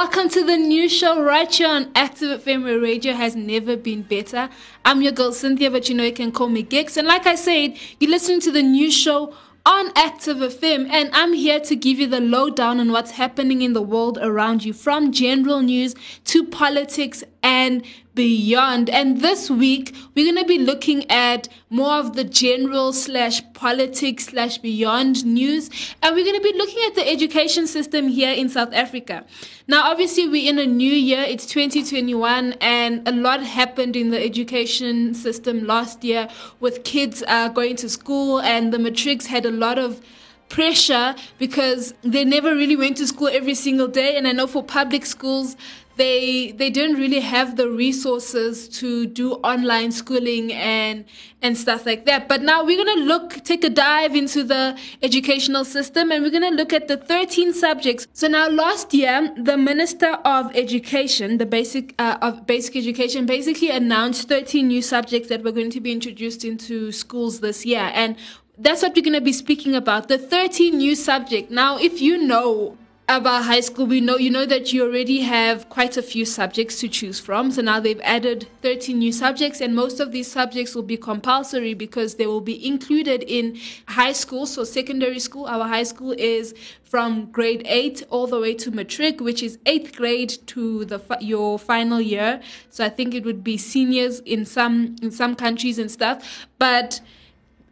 welcome 0.00 0.28
to 0.28 0.44
the 0.44 0.56
new 0.56 0.88
show 0.88 1.20
right 1.20 1.52
here 1.52 1.66
on 1.66 1.90
Active 1.96 2.46
where 2.46 2.78
radio 2.78 3.14
has 3.14 3.34
never 3.34 3.76
been 3.76 4.02
better. 4.02 4.48
I'm 4.84 5.02
your 5.02 5.10
girl 5.10 5.32
Cynthia, 5.32 5.72
but 5.72 5.88
you 5.88 5.96
know 5.96 6.04
you 6.04 6.12
can 6.12 6.30
call 6.30 6.48
me 6.48 6.62
Giks. 6.62 6.96
And 6.96 7.08
like 7.08 7.26
I 7.26 7.34
said, 7.34 7.76
you're 7.98 8.12
listening 8.12 8.38
to 8.42 8.52
the 8.52 8.62
new 8.62 8.92
show 8.92 9.34
on 9.66 9.90
Active 9.96 10.36
FM, 10.36 10.88
and 10.88 11.10
I'm 11.12 11.32
here 11.32 11.58
to 11.58 11.74
give 11.74 11.98
you 11.98 12.06
the 12.06 12.20
lowdown 12.20 12.78
on 12.78 12.92
what's 12.92 13.10
happening 13.10 13.60
in 13.60 13.72
the 13.72 13.82
world 13.82 14.18
around 14.22 14.64
you, 14.64 14.72
from 14.72 15.10
general 15.10 15.62
news 15.62 15.96
to 16.26 16.44
politics 16.44 17.24
and 17.42 17.84
beyond. 18.18 18.90
And 18.90 19.20
this 19.20 19.48
week, 19.48 19.94
we're 20.16 20.24
going 20.24 20.44
to 20.44 20.48
be 20.48 20.58
looking 20.58 21.08
at 21.08 21.48
more 21.70 21.92
of 21.92 22.16
the 22.16 22.24
general 22.24 22.92
slash 22.92 23.40
politics 23.52 24.24
slash 24.24 24.58
beyond 24.58 25.24
news, 25.24 25.70
and 26.02 26.16
we're 26.16 26.24
going 26.24 26.42
to 26.42 26.42
be 26.42 26.58
looking 26.58 26.82
at 26.88 26.96
the 26.96 27.08
education 27.08 27.68
system 27.68 28.08
here 28.08 28.32
in 28.32 28.48
South 28.48 28.74
Africa. 28.74 29.24
Now, 29.68 29.88
obviously, 29.88 30.28
we're 30.28 30.50
in 30.50 30.58
a 30.58 30.66
new 30.66 30.90
year, 30.90 31.20
it's 31.20 31.46
2021, 31.46 32.54
and 32.60 33.06
a 33.06 33.12
lot 33.12 33.40
happened 33.44 33.94
in 33.94 34.10
the 34.10 34.20
education 34.20 35.14
system 35.14 35.64
last 35.64 36.02
year 36.02 36.28
with 36.58 36.82
kids 36.82 37.22
uh, 37.28 37.50
going 37.50 37.76
to 37.76 37.88
school, 37.88 38.40
and 38.40 38.72
the 38.72 38.80
matrics 38.80 39.26
had 39.26 39.46
a 39.46 39.52
lot 39.52 39.78
of 39.78 40.00
pressure 40.48 41.14
because 41.38 41.94
they 42.02 42.24
never 42.24 42.54
really 42.54 42.76
went 42.76 42.96
to 42.98 43.06
school 43.06 43.28
every 43.28 43.54
single 43.54 43.88
day. 43.88 44.16
And 44.16 44.26
I 44.26 44.32
know 44.32 44.46
for 44.46 44.62
public 44.62 45.06
schools, 45.06 45.56
they 45.98 46.52
they 46.52 46.70
didn't 46.70 46.96
really 46.96 47.20
have 47.20 47.56
the 47.56 47.68
resources 47.68 48.68
to 48.68 49.04
do 49.04 49.32
online 49.52 49.92
schooling 49.92 50.52
and 50.52 51.04
and 51.42 51.58
stuff 51.58 51.84
like 51.84 52.06
that. 52.06 52.28
But 52.28 52.42
now 52.42 52.64
we're 52.64 52.82
gonna 52.82 53.04
look 53.04 53.44
take 53.44 53.64
a 53.64 53.68
dive 53.68 54.16
into 54.16 54.42
the 54.42 54.78
educational 55.02 55.64
system 55.64 56.10
and 56.10 56.24
we're 56.24 56.30
gonna 56.30 56.50
look 56.50 56.72
at 56.72 56.88
the 56.88 56.96
13 56.96 57.52
subjects. 57.52 58.06
So 58.12 58.28
now 58.28 58.48
last 58.48 58.94
year 58.94 59.34
the 59.36 59.58
Minister 59.58 60.12
of 60.24 60.54
Education, 60.56 61.38
the 61.38 61.46
basic 61.46 61.94
uh, 61.98 62.16
of 62.22 62.46
basic 62.46 62.76
education, 62.76 63.26
basically 63.26 63.70
announced 63.70 64.28
13 64.28 64.68
new 64.68 64.82
subjects 64.82 65.28
that 65.28 65.42
were 65.42 65.52
going 65.52 65.70
to 65.70 65.80
be 65.80 65.92
introduced 65.92 66.44
into 66.44 66.92
schools 66.92 67.40
this 67.40 67.66
year 67.66 67.90
and 67.92 68.16
that's 68.58 68.82
what 68.82 68.94
we're 68.94 69.02
going 69.02 69.12
to 69.12 69.20
be 69.20 69.32
speaking 69.32 69.74
about 69.74 70.08
the 70.08 70.18
13 70.18 70.76
new 70.76 70.94
subject 70.94 71.50
now 71.50 71.78
if 71.78 72.00
you 72.00 72.18
know 72.18 72.76
about 73.08 73.44
high 73.44 73.60
school, 73.60 73.86
we 73.86 74.02
know 74.02 74.18
you 74.18 74.28
know 74.28 74.44
that 74.44 74.72
you 74.72 74.84
already 74.84 75.20
have 75.20 75.68
quite 75.70 75.96
a 75.96 76.02
few 76.02 76.26
subjects 76.26 76.78
to 76.80 76.88
choose 76.88 77.18
from. 77.18 77.50
So 77.50 77.62
now 77.62 77.80
they've 77.80 78.00
added 78.02 78.48
13 78.60 78.98
new 78.98 79.12
subjects, 79.12 79.62
and 79.62 79.74
most 79.74 79.98
of 79.98 80.12
these 80.12 80.30
subjects 80.30 80.74
will 80.74 80.82
be 80.82 80.98
compulsory 80.98 81.72
because 81.72 82.16
they 82.16 82.26
will 82.26 82.42
be 82.42 82.66
included 82.66 83.22
in 83.22 83.58
high 83.86 84.12
school. 84.12 84.44
So 84.44 84.62
secondary 84.62 85.18
school, 85.20 85.46
our 85.46 85.66
high 85.66 85.84
school 85.84 86.14
is 86.18 86.54
from 86.82 87.30
grade 87.30 87.62
eight 87.64 88.02
all 88.10 88.26
the 88.26 88.38
way 88.38 88.54
to 88.54 88.70
matric, 88.70 89.20
which 89.20 89.42
is 89.42 89.58
eighth 89.64 89.96
grade 89.96 90.36
to 90.48 90.84
the 90.84 91.00
your 91.20 91.58
final 91.58 92.00
year. 92.00 92.42
So 92.68 92.84
I 92.84 92.90
think 92.90 93.14
it 93.14 93.24
would 93.24 93.42
be 93.42 93.56
seniors 93.56 94.20
in 94.20 94.44
some 94.44 94.96
in 95.00 95.10
some 95.10 95.34
countries 95.34 95.78
and 95.78 95.90
stuff, 95.90 96.46
but 96.58 97.00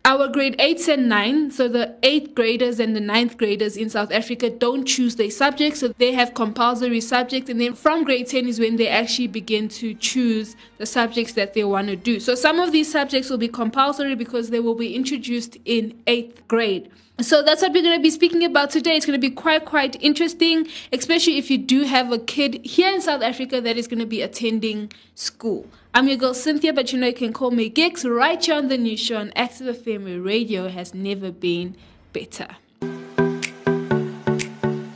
our 0.06 0.28
grade 0.28 0.56
8s 0.58 0.86
and 0.86 1.08
9, 1.08 1.50
so 1.50 1.66
the 1.66 1.96
8th 2.04 2.32
graders 2.36 2.78
and 2.78 2.94
the 2.94 3.00
ninth 3.00 3.36
graders 3.36 3.76
in 3.76 3.90
South 3.90 4.12
Africa 4.12 4.48
don't 4.48 4.86
choose 4.86 5.16
their 5.16 5.32
subjects, 5.32 5.80
so 5.80 5.88
they 5.88 6.12
have 6.12 6.32
compulsory 6.32 7.00
subjects. 7.00 7.50
And 7.50 7.60
then 7.60 7.74
from 7.74 8.04
grade 8.04 8.28
10 8.28 8.46
is 8.46 8.60
when 8.60 8.76
they 8.76 8.86
actually 8.86 9.26
begin 9.26 9.68
to 9.70 9.94
choose 9.94 10.54
the 10.78 10.86
subjects 10.86 11.32
that 11.32 11.54
they 11.54 11.64
want 11.64 11.88
to 11.88 11.96
do. 11.96 12.20
So 12.20 12.36
some 12.36 12.60
of 12.60 12.70
these 12.70 12.90
subjects 12.90 13.28
will 13.30 13.38
be 13.38 13.48
compulsory 13.48 14.14
because 14.14 14.50
they 14.50 14.60
will 14.60 14.76
be 14.76 14.94
introduced 14.94 15.58
in 15.64 16.00
8th 16.06 16.46
grade. 16.46 16.88
So 17.18 17.42
that's 17.42 17.62
what 17.62 17.72
we're 17.72 17.82
going 17.82 17.98
to 17.98 18.02
be 18.02 18.10
speaking 18.10 18.44
about 18.44 18.70
today. 18.70 18.94
It's 18.94 19.06
going 19.06 19.20
to 19.20 19.28
be 19.28 19.34
quite, 19.34 19.64
quite 19.64 20.00
interesting, 20.00 20.68
especially 20.92 21.38
if 21.38 21.50
you 21.50 21.58
do 21.58 21.82
have 21.82 22.12
a 22.12 22.18
kid 22.18 22.64
here 22.64 22.94
in 22.94 23.00
South 23.00 23.22
Africa 23.22 23.60
that 23.60 23.76
is 23.76 23.88
going 23.88 23.98
to 23.98 24.06
be 24.06 24.22
attending 24.22 24.92
school. 25.16 25.66
I'm 25.96 26.08
your 26.08 26.18
girl 26.18 26.34
Cynthia, 26.34 26.74
but 26.74 26.92
you 26.92 26.98
know 26.98 27.06
you 27.06 27.14
can 27.14 27.32
call 27.32 27.50
me 27.50 27.70
Giks 27.70 28.04
right 28.04 28.44
here 28.44 28.54
on 28.54 28.68
the 28.68 28.76
new 28.76 28.98
show 28.98 29.16
on 29.16 29.32
Active 29.34 29.78
FM 29.78 30.04
where 30.04 30.20
radio 30.20 30.68
has 30.68 30.92
never 30.92 31.30
been 31.32 31.74
better. 32.12 32.48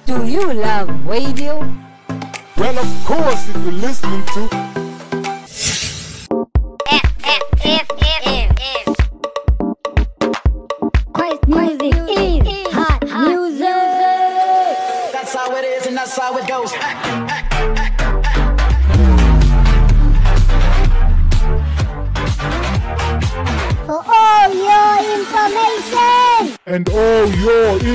Do 0.04 0.26
you 0.26 0.52
love 0.52 1.06
radio? 1.06 1.60
Well, 2.58 2.78
of 2.78 3.04
course, 3.06 3.48
if 3.48 3.56
you're 3.64 3.72
listening 3.72 4.26
to 4.26 4.79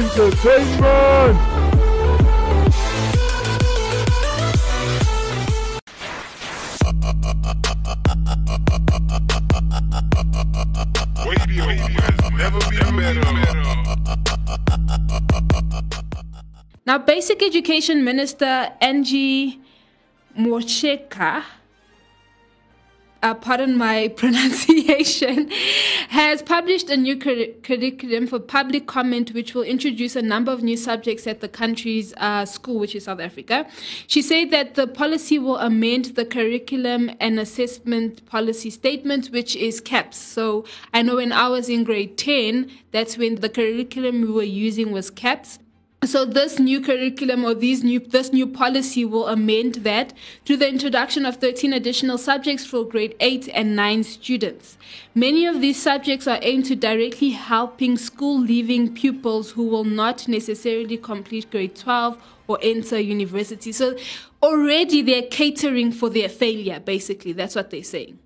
entertainment. 0.05 1.39
Now, 16.87 16.99
Basic 16.99 17.41
Education 17.41 18.03
Minister 18.03 18.69
Angie 18.79 19.59
Motshekga 20.37 21.43
uh, 23.25 23.33
pardon 23.33 23.75
my 23.75 24.07
pronunciation, 24.21 25.49
has 26.09 26.43
published 26.43 26.91
a 26.91 26.97
new 26.97 27.17
cur- 27.17 27.47
curriculum 27.63 28.27
for 28.27 28.39
public 28.39 28.85
comment, 28.85 29.33
which 29.33 29.55
will 29.55 29.63
introduce 29.63 30.15
a 30.15 30.21
number 30.21 30.51
of 30.51 30.61
new 30.61 30.77
subjects 30.77 31.25
at 31.25 31.41
the 31.41 31.49
country's 31.49 32.13
uh, 32.17 32.45
school, 32.45 32.77
which 32.77 32.93
is 32.93 33.05
South 33.05 33.19
Africa. 33.19 33.67
She 34.05 34.21
said 34.21 34.51
that 34.51 34.75
the 34.75 34.85
policy 34.85 35.39
will 35.39 35.57
amend 35.57 36.05
the 36.19 36.25
curriculum 36.25 37.09
and 37.19 37.39
assessment 37.39 38.23
policy 38.27 38.69
statement, 38.69 39.27
which 39.31 39.55
is 39.55 39.81
CAPS. 39.81 40.17
So 40.17 40.63
I 40.93 41.01
know 41.01 41.15
when 41.15 41.31
I 41.31 41.47
was 41.47 41.67
in 41.67 41.83
grade 41.83 42.19
10, 42.19 42.69
that's 42.91 43.17
when 43.17 43.35
the 43.35 43.49
curriculum 43.49 44.21
we 44.21 44.31
were 44.31 44.43
using 44.43 44.91
was 44.91 45.09
CAPS. 45.09 45.57
So 46.03 46.23
this 46.23 46.59
new 46.59 46.81
curriculum 46.81 47.43
or 47.43 47.55
these 47.55 47.83
new 47.83 47.99
this 47.99 48.31
new 48.31 48.45
policy 48.45 49.03
will 49.05 49.27
amend 49.27 49.75
that 49.85 50.13
through 50.45 50.57
the 50.57 50.69
introduction 50.69 51.25
of 51.25 51.37
13 51.37 51.73
additional 51.73 52.19
subjects 52.19 52.63
for 52.63 52.83
grade 52.83 53.15
8 53.19 53.49
and 53.53 53.75
9 53.75 54.03
students. 54.03 54.77
Many 55.15 55.47
of 55.47 55.61
these 55.61 55.81
subjects 55.81 56.27
are 56.27 56.37
aimed 56.43 56.65
to 56.65 56.75
directly 56.75 57.31
helping 57.31 57.97
school 57.97 58.39
leaving 58.39 58.93
pupils 58.93 59.51
who 59.51 59.67
will 59.67 59.83
not 59.83 60.27
necessarily 60.27 60.97
complete 60.97 61.49
grade 61.49 61.75
12 61.75 62.21
or 62.47 62.59
enter 62.61 62.99
university. 62.99 63.71
So 63.71 63.97
already 64.43 65.01
they're 65.01 65.23
catering 65.23 65.91
for 65.91 66.09
their 66.11 66.29
failure 66.29 66.79
basically. 66.79 67.33
That's 67.33 67.55
what 67.55 67.71
they're 67.71 67.83
saying. 67.83 68.19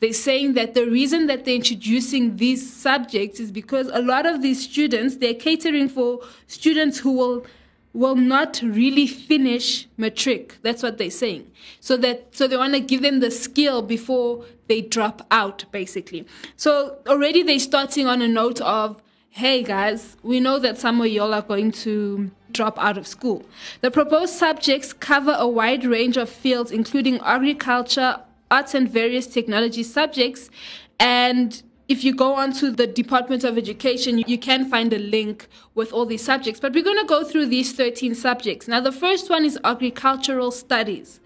They're 0.00 0.12
saying 0.14 0.54
that 0.54 0.74
the 0.74 0.86
reason 0.86 1.26
that 1.26 1.44
they're 1.44 1.54
introducing 1.54 2.36
these 2.36 2.72
subjects 2.72 3.38
is 3.38 3.52
because 3.52 3.88
a 3.88 4.00
lot 4.00 4.26
of 4.26 4.42
these 4.42 4.62
students, 4.62 5.16
they're 5.16 5.34
catering 5.34 5.88
for 5.88 6.20
students 6.46 6.98
who 6.98 7.12
will 7.12 7.46
will 7.92 8.14
not 8.14 8.60
really 8.62 9.06
finish 9.06 9.88
matric. 9.96 10.58
That's 10.62 10.82
what 10.82 10.98
they're 10.98 11.10
saying. 11.10 11.50
So 11.80 11.96
that 11.98 12.34
so 12.34 12.46
they 12.46 12.56
want 12.56 12.74
to 12.74 12.80
give 12.80 13.02
them 13.02 13.20
the 13.20 13.30
skill 13.30 13.82
before 13.82 14.44
they 14.68 14.80
drop 14.80 15.26
out, 15.30 15.64
basically. 15.72 16.26
So 16.56 16.98
already 17.06 17.42
they're 17.42 17.58
starting 17.58 18.06
on 18.06 18.22
a 18.22 18.28
note 18.28 18.60
of, 18.60 19.02
hey 19.30 19.62
guys, 19.62 20.16
we 20.22 20.40
know 20.40 20.58
that 20.60 20.78
some 20.78 21.00
of 21.00 21.08
y'all 21.08 21.34
are 21.34 21.42
going 21.42 21.72
to 21.72 22.30
drop 22.52 22.78
out 22.78 22.96
of 22.96 23.06
school. 23.06 23.44
The 23.80 23.90
proposed 23.90 24.34
subjects 24.34 24.92
cover 24.92 25.34
a 25.36 25.48
wide 25.48 25.84
range 25.84 26.16
of 26.16 26.28
fields, 26.28 26.70
including 26.70 27.18
agriculture, 27.20 28.20
arts 28.50 28.74
and 28.74 28.88
various 28.88 29.26
technology 29.26 29.82
subjects. 29.82 30.50
And 30.98 31.62
if 31.88 32.04
you 32.04 32.14
go 32.14 32.34
onto 32.34 32.70
the 32.70 32.86
Department 32.86 33.42
of 33.42 33.58
Education, 33.58 34.18
you 34.18 34.38
can 34.38 34.70
find 34.70 34.92
a 34.92 34.98
link 34.98 35.48
with 35.74 35.92
all 35.92 36.06
these 36.06 36.24
subjects. 36.24 36.60
But 36.60 36.72
we're 36.72 36.84
going 36.84 37.00
to 37.00 37.04
go 37.04 37.24
through 37.24 37.46
these 37.46 37.72
13 37.72 38.14
subjects. 38.14 38.68
Now, 38.68 38.80
the 38.80 38.92
first 38.92 39.28
one 39.28 39.44
is 39.44 39.58
agricultural 39.64 40.52
studies. 40.52 41.18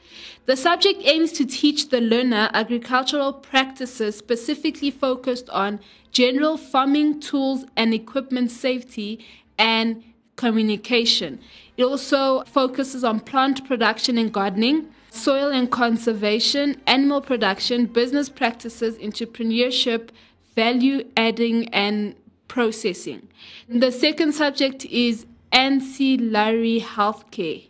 The 0.47 0.57
subject 0.57 1.03
aims 1.05 1.33
to 1.33 1.45
teach 1.45 1.91
the 1.91 2.01
learner 2.01 2.49
agricultural 2.55 3.35
practices 3.35 4.17
specifically 4.17 4.91
focused 4.91 5.51
on 5.51 5.81
general 6.13 6.57
farming 6.57 7.21
tools 7.21 7.67
and 7.77 7.93
equipment 7.93 8.51
safety 8.51 9.25
and 9.59 10.03
communication. 10.37 11.41
It 11.77 11.85
also 11.85 12.45
focuses 12.45 13.05
on 13.05 13.21
plant 13.21 13.67
production 13.67 14.17
and 14.17 14.33
gardening 14.33 14.94
soil 15.15 15.51
and 15.51 15.71
conservation, 15.71 16.81
animal 16.87 17.21
production, 17.21 17.87
business 17.87 18.29
practices, 18.29 18.99
entrepreneurship, 18.99 20.11
value 20.55 21.09
adding, 21.17 21.69
and 21.69 22.15
processing. 22.49 23.29
The 23.69 23.91
second 23.91 24.33
subject 24.33 24.85
is 24.87 25.27
ancillary 25.53 26.81
healthcare. 26.81 27.69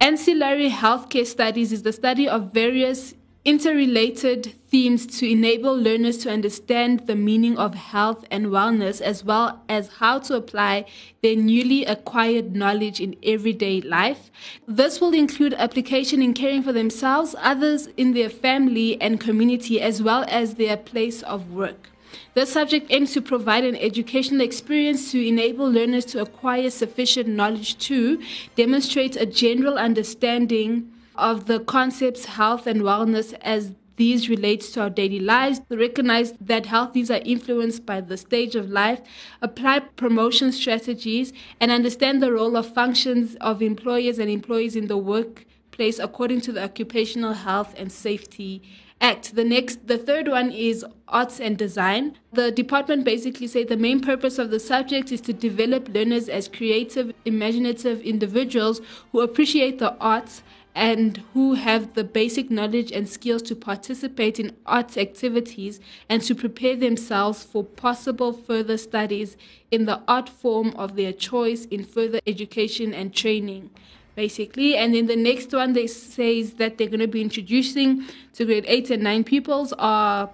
Ancillary 0.00 0.70
healthcare 0.70 1.26
studies 1.26 1.72
is 1.72 1.82
the 1.82 1.92
study 1.92 2.28
of 2.28 2.52
various 2.52 3.14
interrelated 3.48 4.52
themes 4.68 5.06
to 5.06 5.26
enable 5.26 5.74
learners 5.74 6.18
to 6.18 6.30
understand 6.30 7.06
the 7.06 7.16
meaning 7.16 7.56
of 7.56 7.74
health 7.74 8.22
and 8.30 8.48
wellness 8.48 9.00
as 9.00 9.24
well 9.24 9.62
as 9.70 9.88
how 10.00 10.18
to 10.18 10.34
apply 10.34 10.84
their 11.22 11.34
newly 11.34 11.82
acquired 11.86 12.54
knowledge 12.54 13.00
in 13.00 13.16
everyday 13.22 13.80
life. 13.80 14.30
This 14.66 15.00
will 15.00 15.14
include 15.14 15.54
application 15.54 16.20
in 16.20 16.34
caring 16.34 16.62
for 16.62 16.74
themselves, 16.74 17.34
others 17.38 17.86
in 17.96 18.12
their 18.12 18.28
family 18.28 19.00
and 19.00 19.18
community, 19.18 19.80
as 19.80 20.02
well 20.02 20.26
as 20.28 20.56
their 20.56 20.76
place 20.76 21.22
of 21.22 21.50
work. 21.50 21.88
The 22.34 22.44
subject 22.44 22.88
aims 22.90 23.14
to 23.14 23.22
provide 23.22 23.64
an 23.64 23.76
educational 23.76 24.42
experience 24.42 25.10
to 25.12 25.26
enable 25.26 25.70
learners 25.70 26.04
to 26.06 26.20
acquire 26.20 26.68
sufficient 26.68 27.30
knowledge 27.30 27.78
to 27.78 28.22
demonstrate 28.56 29.16
a 29.16 29.24
general 29.24 29.78
understanding 29.78 30.92
of 31.18 31.46
the 31.46 31.60
concepts 31.60 32.24
health 32.24 32.66
and 32.66 32.82
wellness 32.82 33.34
as 33.42 33.74
these 33.96 34.28
relate 34.28 34.60
to 34.60 34.80
our 34.80 34.90
daily 34.90 35.18
lives, 35.18 35.60
recognize 35.68 36.32
that 36.40 36.66
health 36.66 36.94
needs 36.94 37.10
are 37.10 37.20
influenced 37.24 37.84
by 37.84 38.00
the 38.00 38.16
stage 38.16 38.54
of 38.54 38.70
life, 38.70 39.00
apply 39.42 39.80
promotion 39.80 40.52
strategies, 40.52 41.32
and 41.60 41.70
understand 41.70 42.22
the 42.22 42.32
role 42.32 42.56
of 42.56 42.72
functions 42.72 43.36
of 43.40 43.60
employers 43.60 44.18
and 44.20 44.30
employees 44.30 44.76
in 44.76 44.86
the 44.86 44.96
workplace 44.96 45.98
according 45.98 46.40
to 46.40 46.52
the 46.52 46.62
Occupational 46.62 47.34
Health 47.34 47.74
and 47.76 47.90
Safety 47.90 48.62
Act. 49.00 49.34
The 49.34 49.44
next, 49.44 49.86
the 49.86 49.98
third 49.98 50.28
one 50.28 50.52
is 50.52 50.84
arts 51.08 51.40
and 51.40 51.56
design. 51.56 52.16
The 52.32 52.50
department 52.50 53.04
basically 53.04 53.46
said 53.46 53.68
the 53.68 53.76
main 53.76 54.00
purpose 54.00 54.38
of 54.38 54.50
the 54.50 54.60
subject 54.60 55.12
is 55.12 55.20
to 55.22 55.32
develop 55.32 55.88
learners 55.88 56.28
as 56.28 56.48
creative, 56.48 57.12
imaginative 57.24 58.00
individuals 58.02 58.80
who 59.12 59.20
appreciate 59.20 59.78
the 59.78 59.96
arts 59.98 60.42
and 60.78 61.24
who 61.34 61.54
have 61.54 61.94
the 61.94 62.04
basic 62.04 62.52
knowledge 62.52 62.92
and 62.92 63.08
skills 63.08 63.42
to 63.42 63.56
participate 63.56 64.38
in 64.38 64.54
arts 64.64 64.96
activities 64.96 65.80
and 66.08 66.22
to 66.22 66.36
prepare 66.36 66.76
themselves 66.76 67.42
for 67.42 67.64
possible 67.64 68.32
further 68.32 68.78
studies 68.78 69.36
in 69.72 69.86
the 69.86 70.00
art 70.06 70.28
form 70.28 70.72
of 70.76 70.94
their 70.94 71.12
choice 71.12 71.64
in 71.64 71.82
further 71.82 72.20
education 72.28 72.94
and 72.94 73.12
training 73.12 73.70
basically. 74.14 74.76
And 74.76 74.94
then 74.94 75.06
the 75.06 75.16
next 75.16 75.52
one 75.52 75.72
they 75.72 75.88
says 75.88 76.54
that 76.54 76.78
they're 76.78 76.88
going 76.88 77.00
to 77.00 77.08
be 77.08 77.22
introducing 77.22 78.04
to 78.34 78.44
grade 78.44 78.64
8 78.68 78.90
and 78.90 79.02
9 79.02 79.24
pupils 79.24 79.72
are 79.78 80.30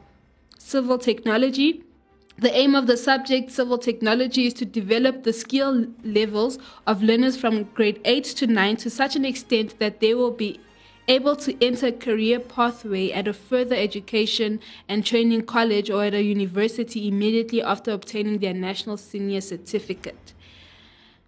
civil 0.59 0.99
technology. 0.99 1.83
The 2.37 2.53
aim 2.57 2.75
of 2.75 2.89
the 2.89 2.97
subject, 2.97 3.53
civil 3.53 3.79
technology, 3.79 4.47
is 4.47 4.55
to 4.55 4.65
develop 4.65 5.23
the 5.23 5.33
skill 5.33 5.87
levels 6.03 6.59
of 6.85 7.01
learners 7.01 7.37
from 7.37 7.65
grade 7.75 8.01
8 8.05 8.25
to 8.25 8.47
9 8.49 8.77
to 8.79 8.91
such 8.91 9.15
an 9.15 9.25
extent 9.25 9.79
that 9.79 10.01
they 10.01 10.15
will 10.15 10.33
be 10.33 10.59
able 11.07 11.37
to 11.37 11.65
enter 11.65 11.89
a 11.89 11.93
career 11.93 12.41
pathway 12.41 13.13
at 13.13 13.29
a 13.29 13.33
further 13.33 13.77
education 13.77 14.59
and 14.89 15.07
training 15.07 15.43
college 15.43 15.91
or 15.91 16.03
at 16.03 16.15
a 16.15 16.23
university 16.23 17.07
immediately 17.07 17.63
after 17.63 17.93
obtaining 17.93 18.39
their 18.39 18.55
national 18.55 18.97
senior 18.97 19.41
certificate. 19.41 20.33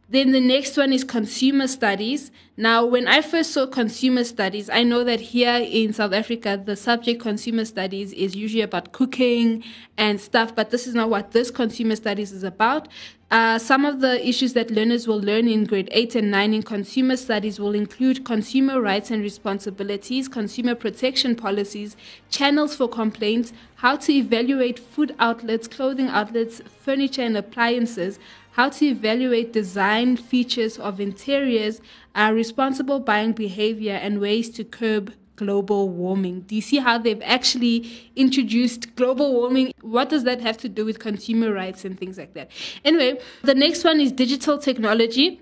Then 0.08 0.30
the 0.30 0.40
next 0.40 0.76
one 0.76 0.92
is 0.92 1.02
consumer 1.02 1.66
studies. 1.66 2.30
Now, 2.56 2.86
when 2.86 3.08
I 3.08 3.22
first 3.22 3.52
saw 3.52 3.66
consumer 3.66 4.22
studies, 4.22 4.70
I 4.70 4.84
know 4.84 5.02
that 5.02 5.20
here 5.20 5.56
in 5.56 5.92
South 5.92 6.12
Africa, 6.12 6.62
the 6.64 6.76
subject 6.76 7.20
consumer 7.20 7.64
studies 7.64 8.12
is 8.12 8.36
usually 8.36 8.62
about 8.62 8.92
cooking 8.92 9.64
and 9.98 10.20
stuff, 10.20 10.54
but 10.54 10.70
this 10.70 10.86
is 10.86 10.94
not 10.94 11.10
what 11.10 11.32
this 11.32 11.50
consumer 11.50 11.96
studies 11.96 12.30
is 12.30 12.44
about. 12.44 12.86
Uh, 13.28 13.58
some 13.58 13.84
of 13.84 14.00
the 14.00 14.24
issues 14.26 14.52
that 14.52 14.70
learners 14.70 15.08
will 15.08 15.20
learn 15.20 15.48
in 15.48 15.64
grade 15.64 15.88
8 15.90 16.14
and 16.14 16.30
9 16.30 16.54
in 16.54 16.62
consumer 16.62 17.16
studies 17.16 17.58
will 17.58 17.74
include 17.74 18.24
consumer 18.24 18.80
rights 18.80 19.10
and 19.10 19.20
responsibilities, 19.20 20.28
consumer 20.28 20.76
protection 20.76 21.34
policies, 21.34 21.96
channels 22.30 22.76
for 22.76 22.88
complaints, 22.88 23.52
how 23.76 23.96
to 23.96 24.12
evaluate 24.12 24.78
food 24.78 25.12
outlets, 25.18 25.66
clothing 25.66 26.06
outlets, 26.06 26.62
furniture 26.80 27.22
and 27.22 27.36
appliances, 27.36 28.20
how 28.52 28.68
to 28.68 28.86
evaluate 28.86 29.52
design 29.52 30.16
features 30.16 30.78
of 30.78 31.00
interiors, 31.00 31.80
uh, 32.14 32.30
responsible 32.32 33.00
buying 33.00 33.32
behavior, 33.32 33.94
and 33.94 34.20
ways 34.20 34.48
to 34.50 34.62
curb 34.62 35.12
global 35.36 35.88
warming. 35.88 36.40
Do 36.40 36.54
you 36.54 36.62
see 36.62 36.78
how 36.78 36.98
they've 36.98 37.22
actually 37.24 38.10
introduced 38.16 38.96
global 38.96 39.32
warming? 39.32 39.72
What 39.80 40.08
does 40.08 40.24
that 40.24 40.40
have 40.40 40.56
to 40.58 40.68
do 40.68 40.84
with 40.84 40.98
consumer 40.98 41.52
rights 41.52 41.84
and 41.84 41.98
things 41.98 42.18
like 42.18 42.34
that? 42.34 42.50
Anyway, 42.84 43.20
the 43.42 43.54
next 43.54 43.84
one 43.84 44.00
is 44.00 44.12
digital 44.12 44.58
technology. 44.58 45.40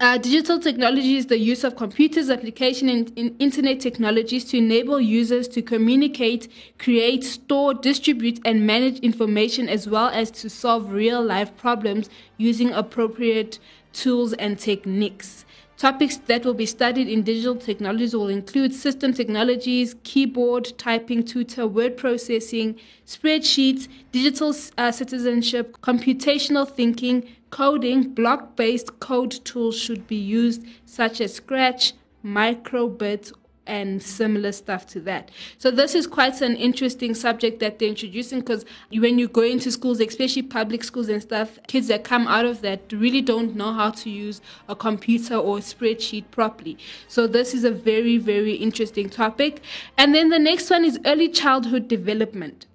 Uh, 0.00 0.18
digital 0.18 0.58
technology 0.58 1.16
is 1.16 1.26
the 1.26 1.38
use 1.38 1.62
of 1.62 1.76
computers, 1.76 2.28
application, 2.28 2.88
and, 2.88 3.12
and, 3.16 3.34
internet 3.38 3.78
technologies 3.78 4.44
to 4.44 4.58
enable 4.58 5.00
users 5.00 5.46
to 5.46 5.62
communicate, 5.62 6.48
create, 6.80 7.22
store, 7.22 7.72
distribute, 7.72 8.40
and 8.44 8.66
manage 8.66 8.98
information, 9.00 9.68
as 9.68 9.88
well 9.88 10.08
as 10.08 10.32
to 10.32 10.50
solve 10.50 10.92
real 10.92 11.22
life 11.22 11.56
problems 11.56 12.10
using 12.38 12.72
appropriate 12.72 13.60
tools 13.92 14.32
and 14.32 14.58
techniques. 14.58 15.44
Topics 15.76 16.18
that 16.18 16.44
will 16.44 16.54
be 16.54 16.66
studied 16.66 17.08
in 17.08 17.24
digital 17.24 17.56
technologies 17.56 18.14
will 18.14 18.28
include 18.28 18.72
system 18.72 19.12
technologies, 19.12 19.96
keyboard, 20.04 20.72
typing, 20.78 21.24
tutor, 21.24 21.66
word 21.66 21.96
processing, 21.96 22.78
spreadsheets, 23.04 23.88
digital 24.12 24.54
uh, 24.78 24.92
citizenship, 24.92 25.76
computational 25.82 26.68
thinking, 26.68 27.28
coding. 27.50 28.14
Block 28.14 28.54
based 28.54 29.00
code 29.00 29.32
tools 29.44 29.76
should 29.76 30.06
be 30.06 30.16
used, 30.16 30.64
such 30.86 31.20
as 31.20 31.34
Scratch, 31.34 31.92
Microbit, 32.24 33.32
and 33.66 34.02
similar 34.02 34.52
stuff 34.52 34.86
to 34.88 35.00
that. 35.00 35.30
So 35.58 35.70
this 35.70 35.94
is 35.94 36.06
quite 36.06 36.40
an 36.40 36.56
interesting 36.56 37.14
subject 37.14 37.60
that 37.60 37.78
they're 37.78 37.88
introducing 37.88 38.40
because 38.40 38.64
when 38.90 39.18
you 39.18 39.28
go 39.28 39.42
into 39.42 39.70
schools, 39.70 40.00
especially 40.00 40.42
public 40.42 40.84
schools 40.84 41.08
and 41.08 41.22
stuff, 41.22 41.58
kids 41.66 41.88
that 41.88 42.04
come 42.04 42.26
out 42.26 42.44
of 42.44 42.60
that 42.62 42.92
really 42.92 43.22
don't 43.22 43.54
know 43.56 43.72
how 43.72 43.90
to 43.90 44.10
use 44.10 44.40
a 44.68 44.76
computer 44.76 45.36
or 45.36 45.58
a 45.58 45.60
spreadsheet 45.60 46.24
properly. 46.30 46.78
So 47.08 47.26
this 47.26 47.54
is 47.54 47.64
a 47.64 47.70
very, 47.70 48.18
very 48.18 48.54
interesting 48.54 49.08
topic. 49.08 49.62
And 49.96 50.14
then 50.14 50.28
the 50.28 50.38
next 50.38 50.70
one 50.70 50.84
is 50.84 50.98
early 51.04 51.28
childhood 51.28 51.88
development. 51.88 52.66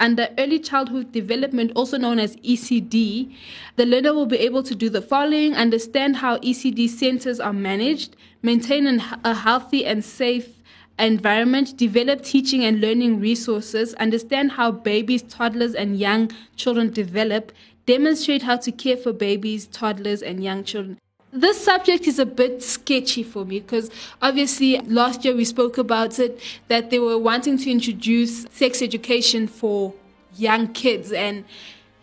Under 0.00 0.28
early 0.38 0.60
childhood 0.60 1.10
development, 1.10 1.72
also 1.74 1.98
known 1.98 2.20
as 2.20 2.36
ECD, 2.36 3.34
the 3.76 3.84
learner 3.84 4.14
will 4.14 4.26
be 4.26 4.38
able 4.38 4.62
to 4.62 4.74
do 4.74 4.88
the 4.88 5.02
following 5.02 5.54
understand 5.54 6.16
how 6.16 6.38
ECD 6.38 6.88
centers 6.88 7.40
are 7.40 7.52
managed, 7.52 8.14
maintain 8.40 8.86
an, 8.86 9.02
a 9.24 9.34
healthy 9.34 9.84
and 9.84 10.04
safe 10.04 10.62
environment, 10.98 11.76
develop 11.76 12.22
teaching 12.22 12.64
and 12.64 12.80
learning 12.80 13.20
resources, 13.20 13.94
understand 13.94 14.52
how 14.52 14.70
babies, 14.70 15.22
toddlers, 15.22 15.74
and 15.74 15.98
young 15.98 16.30
children 16.54 16.92
develop, 16.92 17.50
demonstrate 17.86 18.42
how 18.42 18.56
to 18.56 18.70
care 18.70 18.96
for 18.96 19.12
babies, 19.12 19.66
toddlers, 19.66 20.22
and 20.22 20.44
young 20.44 20.62
children 20.62 20.98
this 21.32 21.62
subject 21.62 22.06
is 22.06 22.18
a 22.18 22.26
bit 22.26 22.62
sketchy 22.62 23.22
for 23.22 23.44
me 23.44 23.60
because 23.60 23.90
obviously 24.22 24.78
last 24.80 25.24
year 25.24 25.36
we 25.36 25.44
spoke 25.44 25.76
about 25.76 26.18
it 26.18 26.40
that 26.68 26.90
they 26.90 26.98
were 26.98 27.18
wanting 27.18 27.58
to 27.58 27.70
introduce 27.70 28.46
sex 28.50 28.80
education 28.80 29.46
for 29.46 29.92
young 30.36 30.68
kids 30.68 31.12
and 31.12 31.44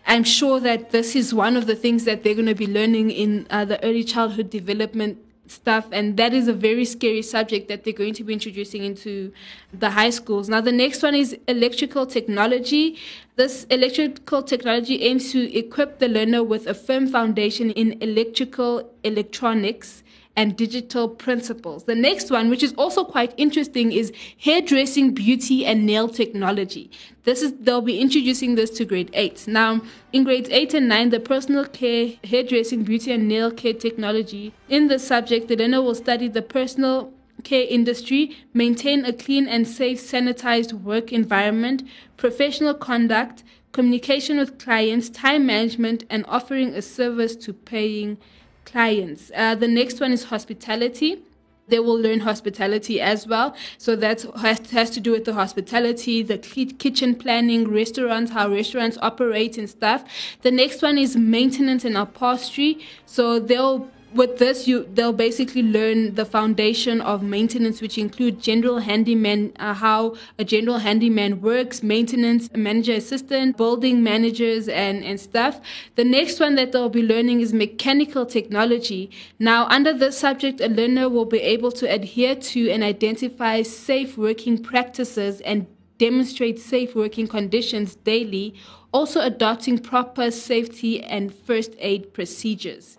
I'm 0.06 0.22
sure 0.22 0.60
that 0.60 0.92
this 0.92 1.16
is 1.16 1.34
one 1.34 1.56
of 1.56 1.66
the 1.66 1.74
things 1.74 2.04
that 2.04 2.22
they're 2.22 2.34
going 2.34 2.46
to 2.46 2.54
be 2.54 2.68
learning 2.68 3.10
in 3.10 3.46
uh, 3.50 3.64
the 3.64 3.82
early 3.84 4.04
childhood 4.04 4.50
development 4.50 5.18
stuff 5.48 5.86
and 5.92 6.16
that 6.16 6.32
is 6.32 6.48
a 6.48 6.52
very 6.52 6.84
scary 6.84 7.22
subject 7.22 7.68
that 7.68 7.84
they're 7.84 7.92
going 7.92 8.14
to 8.14 8.24
be 8.24 8.32
introducing 8.32 8.84
into 8.84 9.32
the 9.72 9.90
high 9.90 10.10
schools. 10.10 10.48
Now 10.48 10.60
the 10.60 10.72
next 10.72 11.02
one 11.02 11.14
is 11.14 11.36
electrical 11.48 12.06
technology. 12.06 12.98
This 13.36 13.64
electrical 13.64 14.42
technology 14.42 15.02
aims 15.02 15.32
to 15.32 15.56
equip 15.56 15.98
the 15.98 16.08
learner 16.08 16.42
with 16.42 16.66
a 16.66 16.74
firm 16.74 17.06
foundation 17.06 17.70
in 17.70 18.00
electrical 18.02 18.90
electronics 19.04 20.02
and 20.36 20.56
digital 20.56 21.08
principles. 21.08 21.84
The 21.84 21.94
next 21.94 22.30
one, 22.30 22.50
which 22.50 22.62
is 22.62 22.74
also 22.74 23.04
quite 23.04 23.32
interesting, 23.38 23.90
is 23.90 24.12
hairdressing, 24.36 25.14
beauty, 25.14 25.64
and 25.64 25.86
nail 25.86 26.08
technology. 26.08 26.90
This 27.24 27.42
is 27.42 27.54
they'll 27.54 27.80
be 27.80 27.98
introducing 27.98 28.54
this 28.54 28.70
to 28.72 28.84
grade 28.84 29.10
eight. 29.14 29.48
Now, 29.48 29.80
in 30.12 30.24
grades 30.24 30.50
eight 30.50 30.74
and 30.74 30.88
nine, 30.88 31.08
the 31.10 31.20
personal 31.20 31.64
care, 31.64 32.12
hairdressing, 32.22 32.84
beauty, 32.84 33.12
and 33.12 33.26
nail 33.26 33.50
care 33.50 33.72
technology. 33.72 34.52
In 34.68 34.88
the 34.88 34.98
subject, 34.98 35.48
the 35.48 35.56
learner 35.56 35.80
will 35.80 35.94
study 35.94 36.28
the 36.28 36.42
personal 36.42 37.12
care 37.42 37.66
industry, 37.68 38.36
maintain 38.52 39.04
a 39.04 39.12
clean 39.12 39.48
and 39.48 39.66
safe 39.66 39.98
sanitized 40.00 40.72
work 40.72 41.12
environment, 41.12 41.82
professional 42.16 42.74
conduct, 42.74 43.42
communication 43.72 44.38
with 44.38 44.58
clients, 44.58 45.08
time 45.10 45.46
management, 45.46 46.04
and 46.10 46.24
offering 46.28 46.74
a 46.74 46.82
service 46.82 47.36
to 47.36 47.52
paying 47.52 48.18
clients. 48.66 49.30
Uh, 49.34 49.54
the 49.54 49.68
next 49.68 50.00
one 50.00 50.12
is 50.12 50.24
hospitality. 50.24 51.22
They 51.68 51.80
will 51.80 51.98
learn 51.98 52.20
hospitality 52.20 53.00
as 53.00 53.26
well. 53.26 53.56
So 53.78 53.96
that 53.96 54.24
has, 54.40 54.70
has 54.70 54.90
to 54.90 55.00
do 55.00 55.12
with 55.12 55.24
the 55.24 55.34
hospitality, 55.34 56.22
the 56.22 56.38
kitchen 56.38 57.14
planning, 57.14 57.68
restaurants, 57.68 58.30
how 58.32 58.48
restaurants 58.50 58.98
operate 59.02 59.58
and 59.58 59.68
stuff. 59.68 60.04
The 60.42 60.50
next 60.50 60.82
one 60.82 60.96
is 60.98 61.16
maintenance 61.16 61.84
and 61.84 61.96
upholstery. 61.96 62.86
So 63.06 63.40
they'll 63.40 63.90
with 64.14 64.38
this, 64.38 64.66
you 64.66 64.88
they'll 64.94 65.12
basically 65.12 65.62
learn 65.62 66.14
the 66.14 66.24
foundation 66.24 67.00
of 67.00 67.22
maintenance, 67.22 67.80
which 67.80 67.98
include 67.98 68.40
general 68.40 68.78
handyman, 68.78 69.52
uh, 69.58 69.74
how 69.74 70.16
a 70.38 70.44
general 70.44 70.78
handyman 70.78 71.40
works, 71.40 71.82
maintenance 71.82 72.50
manager 72.54 72.94
assistant, 72.94 73.56
building 73.56 74.02
managers, 74.02 74.68
and 74.68 75.04
and 75.04 75.20
stuff. 75.20 75.60
The 75.96 76.04
next 76.04 76.40
one 76.40 76.54
that 76.56 76.72
they'll 76.72 76.88
be 76.88 77.02
learning 77.02 77.40
is 77.40 77.52
mechanical 77.52 78.26
technology. 78.26 79.10
Now, 79.38 79.66
under 79.68 79.92
this 79.92 80.18
subject, 80.18 80.60
a 80.60 80.68
learner 80.68 81.08
will 81.08 81.26
be 81.26 81.40
able 81.40 81.72
to 81.72 81.86
adhere 81.86 82.34
to 82.34 82.70
and 82.70 82.82
identify 82.82 83.62
safe 83.62 84.16
working 84.16 84.62
practices 84.62 85.40
and 85.42 85.66
demonstrate 85.98 86.58
safe 86.58 86.94
working 86.94 87.26
conditions 87.26 87.96
daily, 87.96 88.54
also 88.92 89.20
adopting 89.20 89.78
proper 89.78 90.30
safety 90.30 91.02
and 91.02 91.34
first 91.34 91.74
aid 91.78 92.12
procedures. 92.12 92.98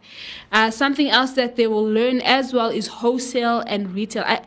Uh, 0.51 0.69
something 0.69 1.09
else 1.09 1.31
that 1.33 1.55
they 1.55 1.67
will 1.67 1.85
learn 1.85 2.21
as 2.21 2.53
well 2.53 2.69
is 2.69 2.87
wholesale 2.87 3.59
and 3.61 3.93
retail. 3.93 4.23
I, 4.25 4.41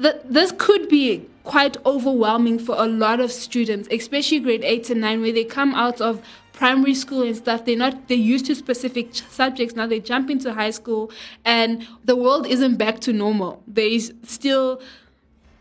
th- 0.00 0.16
this 0.24 0.52
could 0.56 0.88
be 0.88 1.26
quite 1.44 1.76
overwhelming 1.84 2.58
for 2.58 2.76
a 2.78 2.86
lot 2.86 3.20
of 3.20 3.32
students, 3.32 3.88
especially 3.90 4.40
grade 4.40 4.64
8 4.64 4.90
and 4.90 5.00
9, 5.00 5.20
where 5.20 5.32
they 5.32 5.44
come 5.44 5.74
out 5.74 6.00
of 6.00 6.22
primary 6.52 6.94
school 6.94 7.22
and 7.22 7.36
stuff 7.36 7.64
they're 7.64 7.76
not 7.76 8.06
they're 8.08 8.16
used 8.16 8.46
to 8.46 8.54
specific 8.54 9.12
subjects 9.14 9.74
now 9.74 9.86
they 9.86 9.98
jump 9.98 10.30
into 10.30 10.52
high 10.52 10.70
school 10.70 11.10
and 11.44 11.88
the 12.04 12.14
world 12.14 12.46
isn't 12.46 12.76
back 12.76 13.00
to 13.00 13.12
normal 13.12 13.62
there 13.66 13.86
is 13.86 14.12
still 14.22 14.80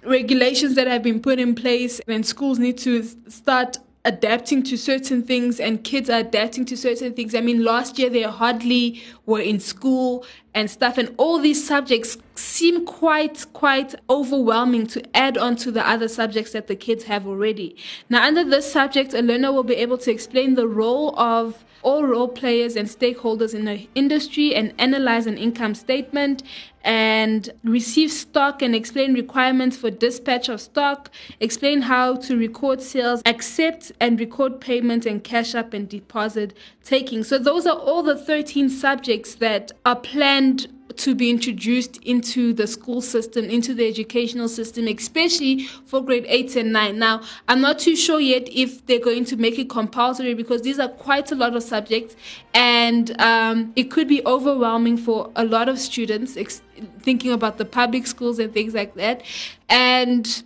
regulations 0.03 0.75
that 0.75 0.88
have 0.88 1.03
been 1.03 1.22
put 1.22 1.39
in 1.39 1.55
place 1.55 2.01
and 2.08 2.25
schools 2.25 2.60
need 2.60 2.77
to 2.79 3.03
start 3.27 3.77
adapting 4.03 4.63
to 4.63 4.77
certain 4.77 5.22
things 5.22 5.60
and 5.60 5.84
kids 5.84 6.10
are 6.10 6.20
adapting 6.20 6.65
to 6.65 6.75
certain 6.75 7.13
things. 7.13 7.36
I 7.36 7.41
mean, 7.41 7.63
last 7.63 8.00
year 8.00 8.10
they 8.10 8.24
hardly 8.24 9.01
were 9.25 9.39
in 9.39 9.60
school 9.60 10.25
and 10.55 10.70
stuff 10.70 10.98
and 10.98 11.13
all 11.17 11.39
these 11.39 11.65
subjects 11.65 12.17
seem 12.41 12.86
quite, 12.86 13.45
quite 13.53 13.95
overwhelming 14.10 14.88
to 14.88 15.03
add 15.15 15.38
on 15.38 15.55
to 15.57 15.71
the 15.71 15.88
other 15.88 16.07
subjects 16.07 16.51
that 16.51 16.67
the 16.67 16.75
kids 16.75 17.05
have 17.05 17.27
already. 17.27 17.75
Now, 18.10 18.24
under 18.24 18.43
this 18.43 18.71
subject, 18.71 19.13
a 19.13 19.21
learner 19.21 19.51
will 19.51 19.63
be 19.63 19.75
able 19.75 19.98
to 20.00 20.12
explain 20.12 20.55
the 20.55 20.67
role 20.67 21.17
of 21.19 21.63
all 21.83 22.05
role 22.05 22.27
players 22.27 22.75
and 22.75 22.88
stakeholders 22.88 23.53
in 23.53 23.65
the 23.65 23.88
industry 23.95 24.53
and 24.55 24.74
analyze 24.77 25.25
an 25.25 25.38
income 25.38 25.74
statement 25.74 26.43
and 26.83 27.50
receive 27.63 28.12
stock 28.12 28.62
and 28.62 28.74
explain 28.74 29.13
requirements 29.13 29.77
for 29.77 29.91
dispatch 29.91 30.50
of 30.50 30.60
stock, 30.60 31.12
explain 31.39 31.81
how 31.81 32.15
to 32.15 32.38
record 32.38 32.81
sales, 32.81 33.21
accept 33.25 33.91
and 34.00 34.19
record 34.19 34.60
payment 34.60 35.05
and 35.05 35.24
cash 35.24 35.53
up 35.53 35.74
and 35.74 35.89
deposit 35.89 36.55
taking. 36.83 37.24
So 37.24 37.38
those 37.38 37.67
are 37.67 37.77
all 37.77 38.01
the 38.01 38.17
13 38.17 38.69
subjects 38.69 39.36
that 39.36 39.71
are 39.86 39.95
planned 39.95 40.67
to 40.98 41.15
be 41.15 41.29
introduced 41.29 41.98
into 41.98 42.53
the 42.53 42.67
school 42.67 43.01
system, 43.01 43.45
into 43.45 43.74
the 43.74 43.88
educational 43.88 44.48
system, 44.48 44.88
especially 44.88 45.65
for 45.86 46.01
grade 46.01 46.25
8 46.27 46.55
and 46.55 46.74
9. 46.74 47.00
Now, 47.00 47.21
I'm 47.48 47.62
not 47.62 47.79
too 47.79 47.95
sure 47.95 48.19
yet 48.19 48.48
if 48.51 48.86
they're 48.86 49.00
going 49.00 49.25
to 49.25 49.38
make 49.38 49.57
it 49.60 49.69
compulsory 49.69 50.33
because 50.33 50.62
these 50.62 50.79
are 50.79 50.89
quite 50.89 51.31
a 51.31 51.36
lot 51.36 51.55
of 51.55 51.63
subjects 51.63 52.15
and 52.53 53.19
um, 53.21 53.74
it 53.75 53.86
could 53.91 54.07
be 54.07 54.25
overwhelming 54.25 54.98
for 54.98 55.31
a 55.36 55.45
lot 55.45 55.69
of 55.69 55.79
students 55.79 56.38
ex- 56.38 56.62
thinking 57.01 57.31
about 57.31 57.57
the 57.57 57.65
public 57.65 58.07
schools 58.07 58.39
and 58.39 58.53
things 58.53 58.74
like 58.74 58.95
that. 58.95 59.24
And 59.69 60.43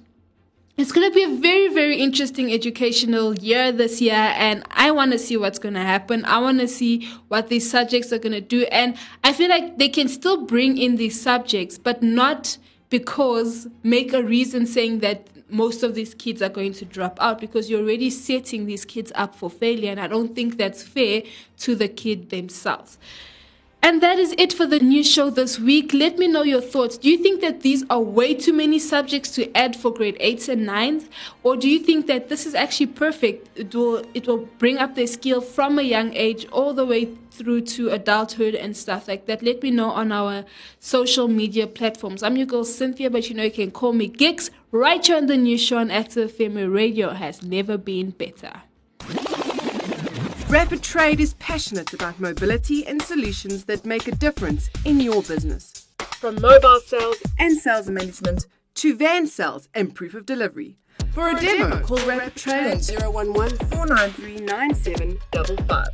it's 0.77 0.91
going 0.91 1.09
to 1.09 1.13
be 1.13 1.23
a 1.23 1.37
very, 1.37 1.69
very 1.69 1.97
interesting 1.97 2.51
educational 2.51 3.33
year 3.35 3.71
this 3.71 4.01
year, 4.01 4.13
and 4.13 4.63
I 4.71 4.91
want 4.91 5.13
to 5.13 5.19
see 5.19 5.37
what's 5.37 5.57
going 5.57 5.75
to 5.75 5.81
happen. 5.81 6.25
I 6.25 6.39
want 6.39 6.59
to 6.59 6.67
see 6.67 7.07
what 7.29 7.47
these 7.47 7.69
subjects 7.69 8.11
are 8.11 8.17
going 8.17 8.33
to 8.33 8.41
do, 8.41 8.63
and 8.65 8.97
I 9.23 9.31
feel 9.31 9.49
like 9.49 9.77
they 9.77 9.87
can 9.87 10.09
still 10.09 10.45
bring 10.45 10.77
in 10.77 10.97
these 10.97 11.19
subjects, 11.19 11.77
but 11.77 12.03
not 12.03 12.57
because 12.89 13.67
make 13.83 14.11
a 14.11 14.21
reason 14.21 14.65
saying 14.65 14.99
that 14.99 15.29
most 15.49 15.81
of 15.81 15.95
these 15.95 16.13
kids 16.13 16.41
are 16.41 16.49
going 16.49 16.73
to 16.73 16.85
drop 16.85 17.17
out 17.21 17.39
because 17.39 17.69
you're 17.69 17.81
already 17.81 18.09
setting 18.09 18.65
these 18.65 18.83
kids 18.83 19.13
up 19.15 19.33
for 19.33 19.49
failure, 19.49 19.91
and 19.91 19.99
I 19.99 20.07
don't 20.07 20.35
think 20.35 20.57
that's 20.57 20.83
fair 20.83 21.23
to 21.59 21.75
the 21.75 21.87
kid 21.87 22.31
themselves. 22.31 22.97
And 23.85 24.01
that 24.01 24.17
is 24.17 24.33
it 24.39 24.51
for 24.51 24.65
the 24.65 24.79
news 24.79 25.07
show 25.07 25.29
this 25.29 25.59
week. 25.59 25.93
Let 25.93 26.17
me 26.17 26.27
know 26.27 26.41
your 26.41 26.59
thoughts. 26.59 26.97
Do 26.97 27.07
you 27.07 27.19
think 27.19 27.39
that 27.41 27.61
these 27.61 27.83
are 27.87 28.01
way 28.01 28.33
too 28.33 28.51
many 28.51 28.79
subjects 28.79 29.29
to 29.35 29.55
add 29.55 29.75
for 29.75 29.93
grade 29.93 30.17
8s 30.17 30.49
and 30.49 30.67
9s? 30.67 31.07
Or 31.43 31.55
do 31.55 31.69
you 31.69 31.77
think 31.77 32.07
that 32.07 32.27
this 32.27 32.47
is 32.47 32.55
actually 32.55 32.87
perfect? 32.87 33.47
It 33.55 33.75
will, 33.75 34.03
it 34.15 34.25
will 34.25 34.49
bring 34.57 34.79
up 34.79 34.95
their 34.95 35.05
skill 35.05 35.39
from 35.39 35.77
a 35.77 35.83
young 35.83 36.15
age 36.15 36.47
all 36.47 36.73
the 36.73 36.83
way 36.83 37.11
through 37.29 37.61
to 37.61 37.89
adulthood 37.89 38.55
and 38.55 38.75
stuff 38.75 39.07
like 39.07 39.27
that. 39.27 39.43
Let 39.43 39.61
me 39.61 39.69
know 39.69 39.91
on 39.91 40.11
our 40.11 40.45
social 40.79 41.27
media 41.27 41.67
platforms. 41.67 42.23
I'm 42.23 42.37
your 42.37 42.47
girl 42.47 42.65
Cynthia, 42.65 43.11
but 43.11 43.29
you 43.29 43.35
know 43.35 43.43
you 43.43 43.51
can 43.51 43.69
call 43.69 43.93
me 43.93 44.07
Giks. 44.07 44.49
Right 44.71 45.05
here 45.05 45.17
on 45.17 45.27
the 45.27 45.37
news 45.37 45.61
show 45.61 45.77
on 45.77 45.91
Active 45.91 46.31
FM 46.31 46.73
Radio 46.73 47.11
has 47.11 47.43
never 47.43 47.77
been 47.77 48.09
better. 48.09 48.63
Rapid 50.55 50.83
Trade 50.83 51.19
is 51.19 51.33
passionate 51.33 51.91
about 51.91 52.17
mobility 52.17 52.87
and 52.87 53.01
solutions 53.01 53.65
that 53.65 53.83
make 53.83 54.07
a 54.07 54.15
difference 54.15 54.69
in 54.85 55.01
your 55.01 55.21
business. 55.21 55.87
From 55.99 56.39
mobile 56.39 56.79
sales 56.79 57.17
and 57.37 57.57
sales 57.57 57.89
management 57.89 58.47
to 58.75 58.95
van 58.95 59.27
sales 59.27 59.67
and 59.73 59.93
proof 59.93 60.13
of 60.13 60.25
delivery. 60.25 60.77
For 61.11 61.27
a 61.27 61.37
demo, 61.37 61.81
call 61.81 61.97
Rapid 62.07 62.35
Trade 62.37 62.71
on 62.89 63.27
011 63.27 63.57
493 63.67 64.45
9755. 64.45 65.87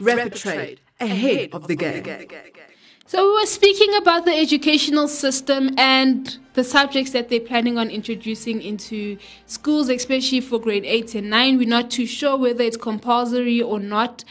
Rapid 0.00 0.34
Trade, 0.34 0.80
ahead 0.98 1.50
of 1.52 1.68
the 1.68 1.76
game. 1.76 2.02
So 3.08 3.24
we 3.24 3.40
were 3.40 3.46
speaking 3.46 3.94
about 3.94 4.26
the 4.26 4.36
educational 4.36 5.08
system 5.08 5.70
and 5.78 6.36
the 6.52 6.62
subjects 6.62 7.12
that 7.12 7.30
they're 7.30 7.40
planning 7.40 7.78
on 7.78 7.88
introducing 7.88 8.60
into 8.60 9.16
schools, 9.46 9.88
especially 9.88 10.42
for 10.42 10.58
grade 10.58 10.84
8 10.84 11.14
and 11.14 11.30
9. 11.30 11.56
We're 11.56 11.66
not 11.66 11.90
too 11.90 12.04
sure 12.04 12.36
whether 12.36 12.62
it's 12.62 12.76
compulsory 12.76 13.62
or 13.62 13.80
not, 13.80 14.24